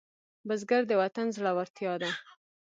[0.47, 2.09] بزګر د وطن زړورتیا ده